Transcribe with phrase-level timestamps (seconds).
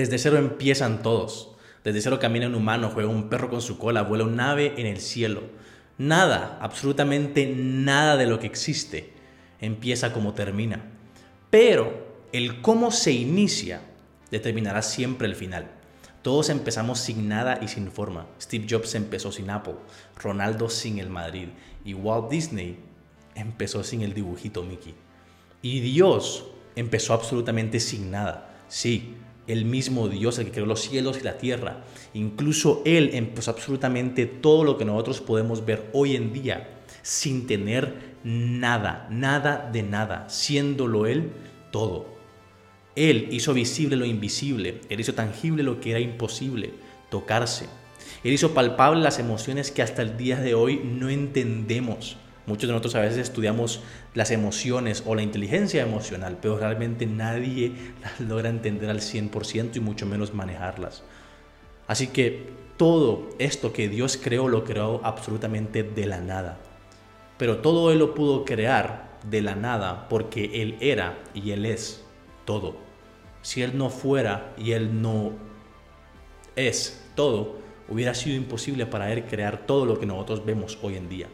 [0.00, 1.56] Desde cero empiezan todos.
[1.82, 4.86] Desde cero camina un humano, juega un perro con su cola, vuela un ave en
[4.86, 5.42] el cielo.
[5.98, 9.12] Nada, absolutamente nada de lo que existe
[9.60, 10.84] empieza como termina.
[11.50, 13.80] Pero el cómo se inicia
[14.30, 15.68] determinará siempre el final.
[16.22, 18.28] Todos empezamos sin nada y sin forma.
[18.40, 19.74] Steve Jobs empezó sin Apple,
[20.22, 21.48] Ronaldo sin el Madrid
[21.84, 22.78] y Walt Disney
[23.34, 24.94] empezó sin el dibujito Mickey.
[25.60, 26.46] Y Dios
[26.76, 28.54] empezó absolutamente sin nada.
[28.68, 29.16] Sí,
[29.48, 31.84] el mismo Dios, el que creó los cielos y la tierra.
[32.14, 38.16] Incluso Él empezó absolutamente todo lo que nosotros podemos ver hoy en día sin tener
[38.22, 41.32] nada, nada de nada, siéndolo Él
[41.72, 42.06] todo.
[42.94, 46.72] Él hizo visible lo invisible, Él hizo tangible lo que era imposible,
[47.10, 47.66] tocarse.
[48.24, 52.16] Él hizo palpable las emociones que hasta el día de hoy no entendemos.
[52.48, 53.80] Muchos de nosotros a veces estudiamos
[54.14, 59.80] las emociones o la inteligencia emocional, pero realmente nadie las logra entender al 100% y
[59.80, 61.04] mucho menos manejarlas.
[61.86, 66.58] Así que todo esto que Dios creó lo creó absolutamente de la nada.
[67.38, 72.02] Pero todo Él lo pudo crear de la nada porque Él era y Él es
[72.44, 72.88] todo
[73.42, 75.32] si Él no fuera y Él no
[76.56, 77.56] es todo,
[77.88, 81.28] hubiera sido imposible para Él crear todo lo que nosotros vemos hoy en día.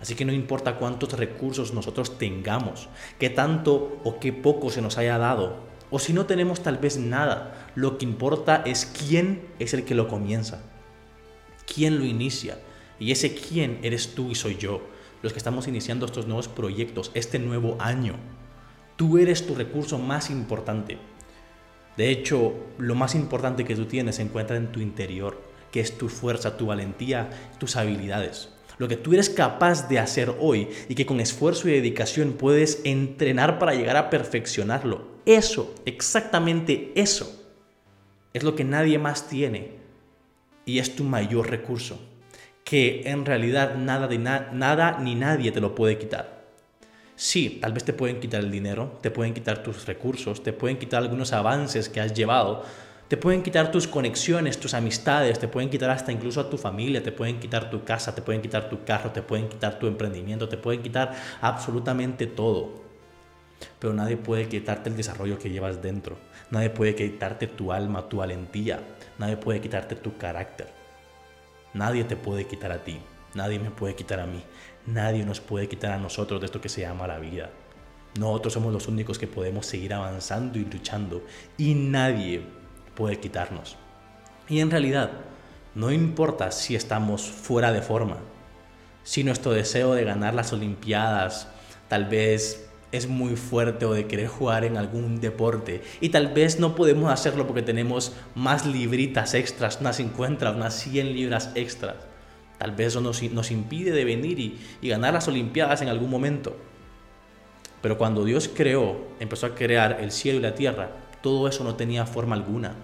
[0.00, 4.96] Así que no importa cuántos recursos nosotros tengamos, qué tanto o qué poco se nos
[4.96, 9.74] haya dado, o si no tenemos tal vez nada, lo que importa es quién es
[9.74, 10.62] el que lo comienza,
[11.72, 12.58] quién lo inicia.
[12.98, 14.82] Y ese quién eres tú y soy yo,
[15.22, 18.14] los que estamos iniciando estos nuevos proyectos, este nuevo año.
[18.96, 20.98] Tú eres tu recurso más importante.
[21.96, 25.42] De hecho, lo más importante que tú tienes se encuentra en tu interior,
[25.72, 28.50] que es tu fuerza, tu valentía, tus habilidades.
[28.80, 32.80] Lo que tú eres capaz de hacer hoy y que con esfuerzo y dedicación puedes
[32.84, 35.02] entrenar para llegar a perfeccionarlo.
[35.26, 37.30] Eso, exactamente eso,
[38.32, 39.72] es lo que nadie más tiene
[40.64, 42.00] y es tu mayor recurso,
[42.64, 46.40] que en realidad nada, de nada ni nadie te lo puede quitar.
[47.16, 50.78] Sí, tal vez te pueden quitar el dinero, te pueden quitar tus recursos, te pueden
[50.78, 52.64] quitar algunos avances que has llevado,
[53.10, 57.02] te pueden quitar tus conexiones, tus amistades, te pueden quitar hasta incluso a tu familia,
[57.02, 60.48] te pueden quitar tu casa, te pueden quitar tu carro, te pueden quitar tu emprendimiento,
[60.48, 62.70] te pueden quitar absolutamente todo.
[63.80, 66.18] Pero nadie puede quitarte el desarrollo que llevas dentro.
[66.52, 68.78] Nadie puede quitarte tu alma, tu valentía.
[69.18, 70.68] Nadie puede quitarte tu carácter.
[71.74, 73.00] Nadie te puede quitar a ti.
[73.34, 74.44] Nadie me puede quitar a mí.
[74.86, 77.50] Nadie nos puede quitar a nosotros de esto que se llama la vida.
[78.20, 81.24] Nosotros somos los únicos que podemos seguir avanzando y luchando
[81.58, 82.59] y nadie
[83.00, 83.78] puede quitarnos.
[84.46, 85.10] Y en realidad,
[85.74, 88.18] no importa si estamos fuera de forma,
[89.04, 91.48] si nuestro deseo de ganar las Olimpiadas
[91.88, 96.60] tal vez es muy fuerte o de querer jugar en algún deporte y tal vez
[96.60, 101.96] no podemos hacerlo porque tenemos más libritas extras, unas 50, unas 100 libras extras.
[102.58, 106.54] Tal vez eso nos, impide de venir y, y ganar las Olimpiadas en algún momento.
[107.80, 110.90] Pero cuando Dios creó, empezó a crear el cielo y la tierra,
[111.22, 112.74] todo eso no tenía forma alguna.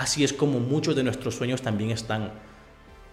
[0.00, 2.32] Así es como muchos de nuestros sueños también están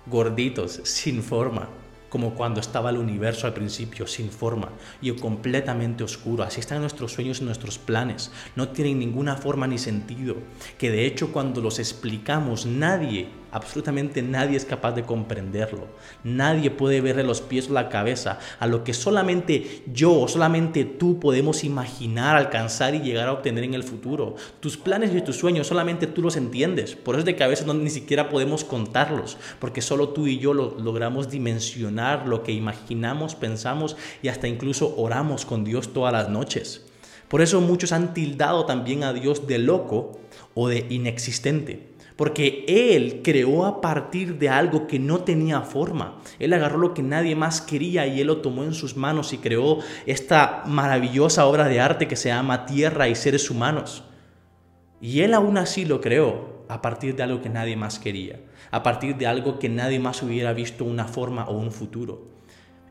[0.06, 1.68] gorditos, sin forma
[2.08, 4.70] como cuando estaba el universo al principio, sin forma
[5.02, 6.44] y completamente oscuro.
[6.44, 8.31] Así están nuestros sueños y nuestros planes.
[8.56, 10.38] No tienen ninguna forma ni sentido.
[10.78, 15.88] Que de hecho cuando los explicamos, nadie, absolutamente nadie es capaz de comprenderlo.
[16.24, 20.85] Nadie puede verle los pies o la cabeza a lo que solamente yo o solamente
[20.85, 24.36] tú podemos imaginar, alcanzar y llegar a obtener en el futuro.
[24.59, 26.96] Tus planes y tus sueños solamente tú los entiendes.
[26.96, 30.28] Por eso es de que a veces no, ni siquiera podemos contarlos, porque solo tú
[30.28, 35.94] y yo lo logramos dimensionar lo que imaginamos, pensamos y hasta incluso oramos con Dios
[35.94, 36.86] todas las noches.
[37.28, 40.19] Por eso muchos han tildado también a Dios de loco
[40.53, 41.97] o de inexistente.
[42.17, 46.19] Porque Él creó a partir de algo que no tenía forma.
[46.39, 49.38] Él agarró lo que nadie más quería y Él lo tomó en sus manos y
[49.38, 54.03] creó esta maravillosa obra de arte que se llama Tierra y seres humanos.
[55.00, 58.39] Y Él aún así lo creó a partir de algo que nadie más quería
[58.71, 62.27] a partir de algo que nadie más hubiera visto una forma o un futuro.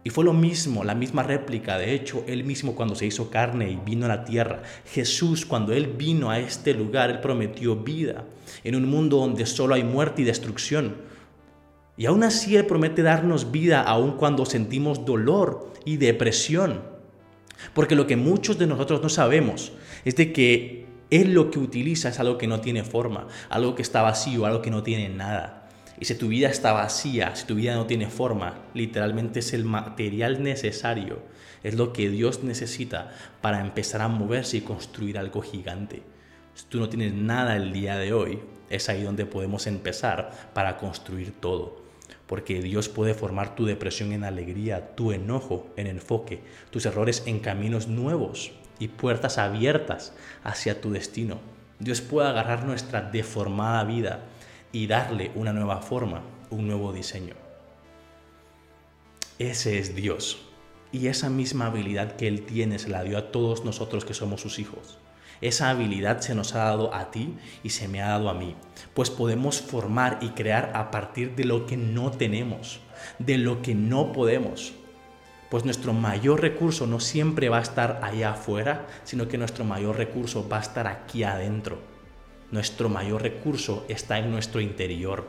[0.07, 3.73] Y fue lo mismo, la misma réplica, de hecho, él mismo cuando se hizo carne
[3.73, 4.63] y vino a la tierra,
[4.93, 8.25] Jesús cuando él vino a este lugar, él prometió vida
[8.63, 10.95] en un mundo donde solo hay muerte y destrucción.
[11.97, 16.83] Y aún así él promete darnos vida aun cuando sentimos dolor y depresión.
[17.75, 19.73] Porque lo que muchos de nosotros no sabemos
[20.05, 23.83] es de que él lo que utiliza es algo que no tiene forma, algo que
[23.83, 25.66] está vacío, algo que no tiene nada.
[25.99, 29.65] Y si tu vida está vacía, si tu vida no tiene forma, literalmente es el
[29.65, 31.21] material necesario,
[31.63, 36.03] es lo que Dios necesita para empezar a moverse y construir algo gigante.
[36.55, 38.41] Si tú no tienes nada el día de hoy,
[38.71, 41.85] es ahí donde podemos empezar para construir todo.
[42.27, 47.41] Porque Dios puede formar tu depresión en alegría, tu enojo en enfoque, tus errores en
[47.41, 51.39] caminos nuevos y puertas abiertas hacia tu destino.
[51.79, 54.25] Dios puede agarrar nuestra deformada vida
[54.73, 57.35] y darle una nueva forma, un nuevo diseño.
[59.39, 60.39] Ese es Dios.
[60.93, 64.41] Y esa misma habilidad que Él tiene se la dio a todos nosotros que somos
[64.41, 64.99] sus hijos.
[65.43, 68.55] Esa habilidad se nos ha dado a ti y se me ha dado a mí,
[68.95, 72.81] pues podemos formar y crear a partir de lo que no tenemos,
[73.19, 74.73] de lo que no podemos.
[75.51, 79.97] Pues nuestro mayor recurso no siempre va a estar allá afuera, sino que nuestro mayor
[79.99, 81.96] recurso va a estar aquí adentro.
[82.51, 85.27] Nuestro mayor recurso está en nuestro interior,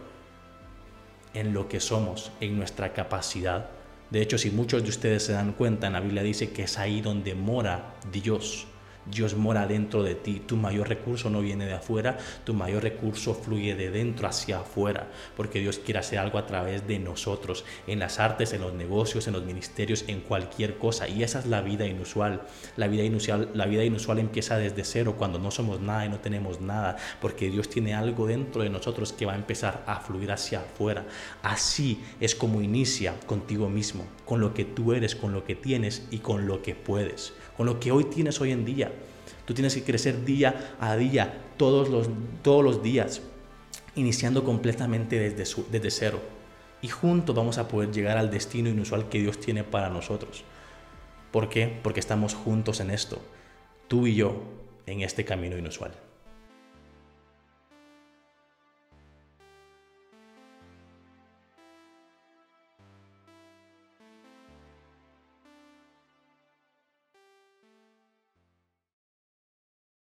[1.33, 3.69] en lo que somos, en nuestra capacidad.
[4.09, 6.77] De hecho, si muchos de ustedes se dan cuenta, en la Biblia dice que es
[6.77, 8.67] ahí donde mora Dios.
[9.11, 10.41] Dios mora dentro de ti.
[10.45, 15.07] Tu mayor recurso no viene de afuera, tu mayor recurso fluye de dentro hacia afuera,
[15.35, 19.27] porque Dios quiere hacer algo a través de nosotros, en las artes, en los negocios,
[19.27, 21.07] en los ministerios, en cualquier cosa.
[21.07, 22.41] Y esa es la vida inusual.
[22.75, 26.19] La vida inusual, la vida inusual empieza desde cero, cuando no somos nada y no
[26.19, 30.31] tenemos nada, porque Dios tiene algo dentro de nosotros que va a empezar a fluir
[30.31, 31.05] hacia afuera.
[31.41, 36.07] Así es como inicia contigo mismo, con lo que tú eres, con lo que tienes
[36.11, 38.91] y con lo que puedes con lo que hoy tienes hoy en día.
[39.45, 42.09] Tú tienes que crecer día a día, todos los,
[42.43, 43.21] todos los días,
[43.95, 46.21] iniciando completamente desde, desde cero.
[46.81, 50.43] Y juntos vamos a poder llegar al destino inusual que Dios tiene para nosotros.
[51.31, 51.79] ¿Por qué?
[51.81, 53.19] Porque estamos juntos en esto,
[53.87, 54.43] tú y yo,
[54.85, 55.91] en este camino inusual.